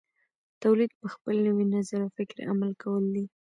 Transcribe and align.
تولید 0.63 0.91
په 1.01 1.07
خپل 1.13 1.35
نوي 1.47 1.65
نظر 1.75 1.99
او 2.05 2.09
فکر 2.17 2.35
عمل 2.51 2.71
کول 2.81 3.03
دي. 3.15 3.25